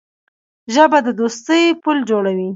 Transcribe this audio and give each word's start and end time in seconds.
ژبه 0.73 0.99
د 1.05 1.07
دوستۍ 1.19 1.63
پُل 1.83 1.97
جوړوي 2.09 2.49